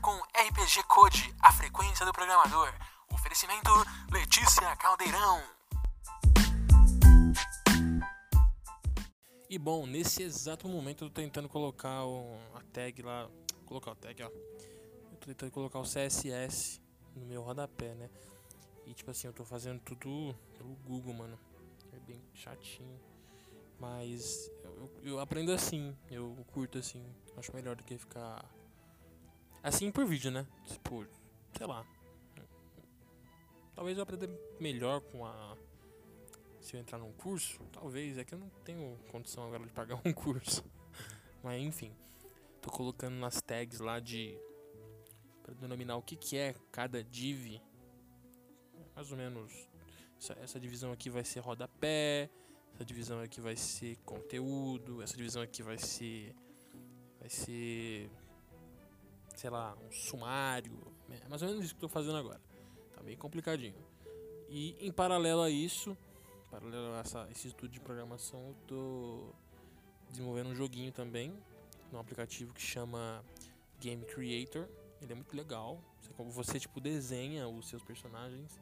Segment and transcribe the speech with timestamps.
[0.00, 2.72] com RPG Code, a frequência do programador.
[3.12, 3.70] Oferecimento
[4.10, 5.42] Letícia Caldeirão.
[9.48, 13.28] E bom, nesse exato momento eu tô tentando colocar o, a tag lá.
[13.66, 14.26] Colocar o tag, ó.
[14.26, 16.80] Eu tô tentando colocar o CSS
[17.14, 18.08] no meu rodapé, né?
[18.86, 21.38] E tipo assim, eu tô fazendo tudo pelo Google, mano.
[21.92, 22.98] É bem chatinho.
[23.78, 27.04] Mas eu, eu aprendo assim, eu curto assim.
[27.36, 28.42] Acho melhor do que ficar
[29.64, 30.46] assim por vídeo, né?
[30.66, 31.06] Tipo,
[31.56, 31.84] sei lá.
[33.74, 34.28] Talvez eu aprenda
[34.60, 35.56] melhor com a.
[36.60, 38.18] Se eu entrar num curso, talvez.
[38.18, 40.62] É que eu não tenho condição agora de pagar um curso.
[41.42, 41.92] Mas enfim.
[42.60, 44.38] Tô colocando nas tags lá de.
[45.42, 47.60] Pra denominar o que, que é cada div.
[48.94, 49.68] Mais ou menos.
[50.18, 52.30] Essa, essa divisão aqui vai ser rodapé.
[52.74, 55.02] Essa divisão aqui vai ser conteúdo.
[55.02, 56.34] Essa divisão aqui vai ser.
[57.18, 58.10] Vai ser.
[59.44, 60.72] Sei lá, um sumário.
[61.22, 62.40] É mais ou menos isso que tô fazendo agora.
[62.94, 63.74] Tá bem complicadinho.
[64.48, 65.94] E em paralelo a isso,
[66.50, 69.34] paralelo a essa, esse estudo de programação, eu tô
[70.08, 71.30] desenvolvendo um joguinho também.
[71.92, 73.22] Num aplicativo que chama
[73.78, 74.66] Game Creator.
[75.02, 75.78] Ele é muito legal.
[76.00, 78.58] Você, você tipo desenha os seus personagens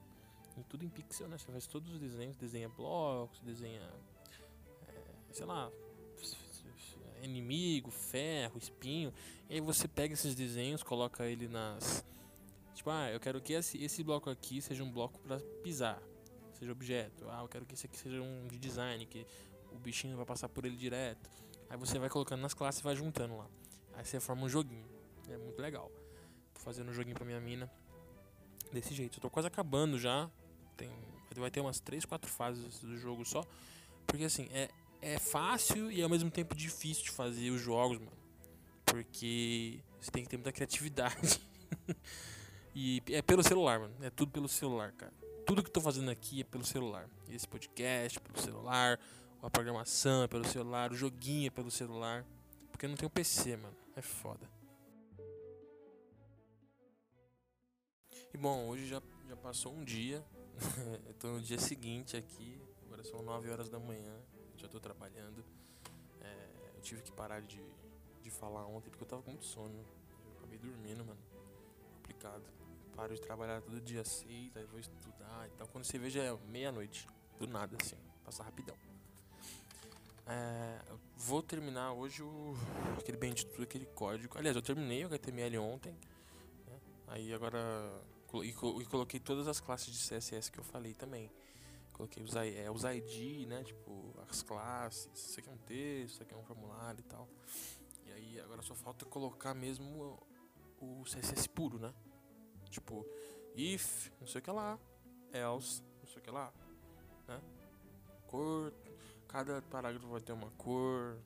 [0.58, 1.38] em tudo em pixel, né?
[1.38, 3.88] Você faz todos os desenhos, desenha blocos, desenha,
[4.88, 4.94] é,
[5.30, 5.70] sei lá,
[7.22, 9.12] inimigo, ferro, espinho.
[9.48, 12.04] E aí você pega esses desenhos, coloca ele nas,
[12.74, 16.02] tipo, ah, eu quero que esse, esse bloco aqui seja um bloco para pisar,
[16.52, 17.24] seja objeto.
[17.28, 19.26] Ah, eu quero que esse aqui seja um de design, que
[19.72, 21.30] o bichinho vai passar por ele direto.
[21.70, 23.46] Aí você vai colocando nas classes e vai juntando lá.
[23.94, 24.86] Aí você forma um joguinho.
[25.28, 25.90] É muito legal.
[26.52, 27.70] Tô fazendo um joguinho pra minha mina.
[28.70, 29.18] Desse jeito.
[29.18, 30.30] Eu tô quase acabando já
[30.76, 30.90] tem,
[31.36, 33.44] vai ter umas 3, 4 fases do jogo só.
[34.06, 34.68] Porque assim, é,
[35.02, 38.16] é fácil e ao mesmo tempo difícil de fazer os jogos, mano.
[38.86, 41.40] Porque você tem que ter muita criatividade.
[42.74, 43.94] e é pelo celular, mano.
[44.00, 45.12] É tudo pelo celular, cara.
[45.44, 47.10] Tudo que eu tô fazendo aqui é pelo celular.
[47.28, 48.98] Esse podcast é pelo celular,
[49.42, 52.24] a programação é pelo celular, o joguinho é pelo celular.
[52.70, 53.76] Porque eu não tenho PC, mano.
[53.96, 54.48] É foda.
[58.32, 60.24] E bom, hoje já, já passou um dia
[61.06, 64.14] eu tô no dia seguinte aqui, agora são 9 horas da manhã,
[64.62, 65.44] já tô trabalhando.
[66.20, 67.60] É, eu tive que parar de,
[68.22, 69.74] de falar ontem porque eu tava com muito sono.
[70.24, 71.20] Eu acabei dormindo, mano.
[71.96, 72.44] Complicado.
[72.94, 75.66] Paro de trabalhar todo dia 6, aí vou estudar e tal.
[75.68, 77.06] Quando você vê já é meia-noite.
[77.38, 77.96] Do nada, assim.
[78.24, 78.76] Passa rapidão.
[80.26, 80.80] É,
[81.16, 82.54] vou terminar hoje o,
[82.98, 84.38] aquele tudo, aquele código.
[84.38, 85.92] Aliás, eu terminei o HTML ontem.
[86.66, 86.80] Né?
[87.08, 87.58] Aí agora
[88.40, 91.30] e, coloquei todas as classes de CSS que eu falei também.
[91.92, 93.62] Coloquei os, é, os ID, né?
[93.62, 95.10] Tipo, as classes.
[95.14, 97.28] Isso aqui é um texto, isso aqui é um formulário e tal.
[98.06, 100.18] E aí agora só falta colocar mesmo
[100.80, 101.92] o CSS puro, né?
[102.68, 103.06] Tipo,
[103.54, 104.78] if, não sei o que lá,
[105.32, 106.52] else, não sei o que lá,
[107.28, 107.40] né?
[108.26, 108.72] Cor,
[109.28, 111.18] cada parágrafo vai ter uma cor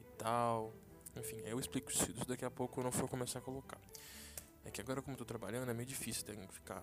[0.00, 0.72] e tal.
[1.16, 3.78] Enfim, eu explico isso daqui a pouco eu for começar a colocar.
[4.64, 6.82] É que agora como eu tô trabalhando é meio difícil, tenho que ficar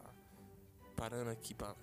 [0.96, 1.76] parando aqui pra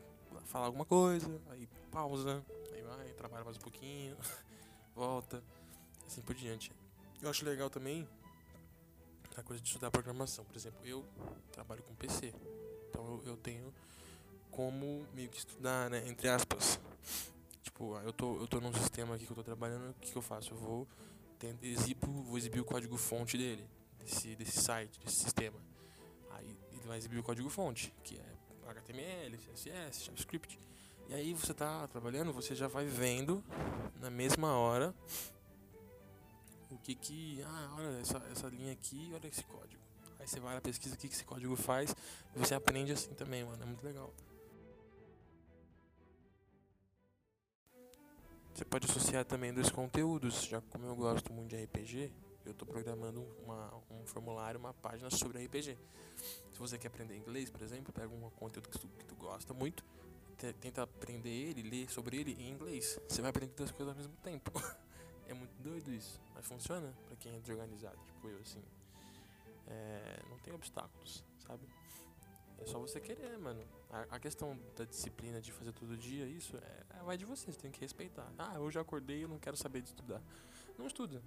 [0.47, 4.17] falar alguma coisa, aí pausa, aí vai, trabalha mais um pouquinho,
[4.95, 5.43] volta,
[6.07, 6.73] assim por diante.
[7.21, 8.09] Eu acho legal também
[9.37, 10.45] a coisa de estudar programação.
[10.45, 11.05] Por exemplo, eu
[11.53, 12.35] trabalho com PC,
[12.89, 13.73] então eu, eu tenho
[14.51, 16.81] como meio que estudar, né, entre aspas.
[17.63, 20.19] Tipo, eu tô, eu tô num sistema aqui que eu tô trabalhando, o que, que
[20.19, 20.53] eu faço?
[20.53, 20.89] Eu vou,
[21.39, 23.69] tento, exibo, vou exibir o código fonte dele,
[24.01, 25.59] desse, desse site, desse sistema
[26.89, 28.38] vai exibir o código fonte, que é
[28.71, 30.59] HTML, CSS, JavaScript.
[31.09, 33.43] E aí você está trabalhando, você já vai vendo
[34.01, 34.95] na mesma hora
[36.71, 39.83] o que que, ah, olha essa, essa linha aqui, olha esse código.
[40.19, 41.95] Aí você vai lá pesquisa o que, esse código faz
[42.35, 44.13] e você aprende assim também, mano, é muito legal.
[48.53, 52.13] Você pode associar também dois conteúdos, já como eu gosto muito de RPG,
[52.45, 55.79] eu estou programando uma, um formulário, uma página sobre RPG.
[56.59, 59.55] Se você quer aprender inglês, por exemplo, pega um conteúdo que tu, que tu gosta
[59.55, 59.85] muito,
[60.61, 62.99] tenta aprender ele, ler sobre ele em inglês.
[63.09, 64.51] Você vai aprender duas coisas ao mesmo tempo.
[65.29, 68.61] é muito doido isso, mas funciona para quem é desorganizado, tipo eu, assim.
[69.69, 71.65] É, não tem obstáculos, sabe?
[72.59, 73.65] É só você querer, mano.
[74.11, 77.61] A, questão da disciplina de fazer todo dia, isso é, é, vai de você, você
[77.61, 78.29] tem que respeitar.
[78.37, 80.21] Ah, hoje eu acordei eu não quero saber de estudar.
[80.77, 81.23] Não estuda.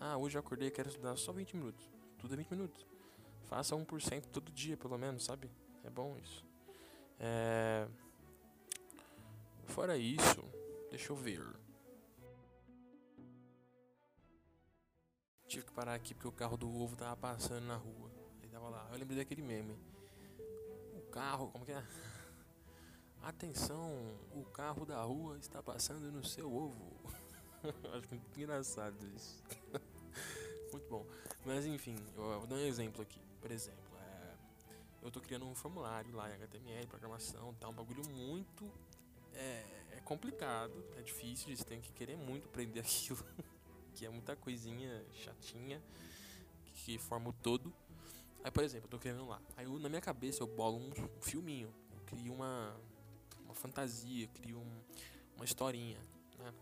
[0.00, 1.88] Ah, hoje eu acordei e quero estudar só 20 minutos.
[2.18, 2.98] Tudo é 20 minutos.
[3.48, 5.50] Faça 1% todo dia, pelo menos, sabe?
[5.82, 6.44] É bom isso.
[7.18, 7.88] É...
[9.66, 10.44] Fora isso,
[10.90, 11.42] deixa eu ver.
[15.46, 18.10] Tive que parar aqui porque o carro do ovo tava passando na rua.
[18.42, 18.86] Aí tava lá.
[18.92, 19.78] Eu lembrei daquele meme.
[20.94, 21.82] O carro, como que é?
[23.22, 27.00] Atenção, o carro da rua está passando no seu ovo.
[27.96, 29.42] Acho muito engraçado isso.
[30.78, 31.06] muito bom.
[31.44, 33.20] Mas enfim, eu vou dar um exemplo aqui.
[33.40, 34.34] Por exemplo, é,
[35.02, 38.70] eu tô criando um formulário lá em HTML, programação, tá um bagulho muito
[39.34, 43.24] é, é complicado, é difícil, você tem que querer muito aprender aquilo,
[43.94, 45.82] que é muita coisinha chatinha
[46.74, 47.72] que forma o todo.
[48.44, 49.42] Aí, por exemplo, eu tô querendo lá.
[49.56, 50.90] Aí eu, na minha cabeça eu bolo um,
[51.20, 52.76] filminho, eu crio uma
[53.44, 54.80] uma fantasia, crio um,
[55.36, 55.98] uma historinha,
[56.38, 56.52] né?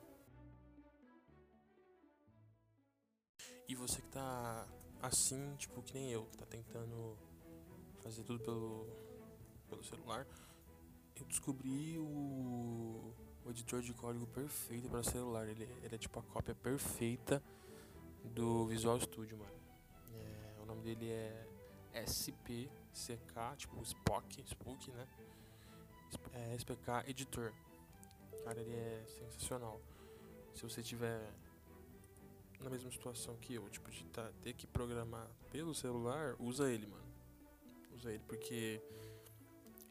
[3.68, 4.66] E você que tá
[5.02, 7.16] assim, tipo, que nem eu, que tá tentando
[8.02, 8.86] fazer tudo pelo,
[9.68, 10.26] pelo celular,
[11.16, 13.14] eu descobri o,
[13.44, 15.48] o editor de código perfeito para celular.
[15.48, 17.42] Ele, ele é tipo a cópia perfeita
[18.24, 19.50] do Visual Studio, mano.
[20.14, 21.46] É, o nome dele é
[22.04, 25.08] SPCK, tipo Spock, Spook, né?
[26.32, 27.52] É, SPK Editor.
[28.44, 29.80] Cara, ele é sensacional.
[30.54, 31.20] Se você tiver
[32.66, 36.86] na mesma situação que eu, tipo, de tá, ter que programar pelo celular, usa ele,
[36.86, 37.06] mano.
[37.94, 38.82] Usa ele, porque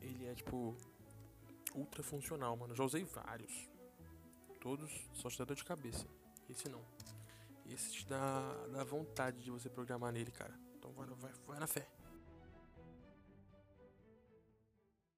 [0.02, 0.76] ele é, tipo,
[1.74, 2.76] ultra funcional, mano.
[2.76, 3.70] Já usei vários.
[4.60, 6.06] Todos só te dá dor de cabeça.
[6.50, 6.84] Esse não.
[7.66, 10.54] Esse te dá, dá vontade de você programar nele, cara.
[10.78, 11.88] Então vai, vai, vai na fé.